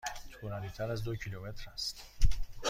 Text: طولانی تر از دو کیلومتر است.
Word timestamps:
طولانی 0.31 0.69
تر 0.69 0.91
از 0.91 1.03
دو 1.03 1.15
کیلومتر 1.15 1.69
است. 1.73 2.01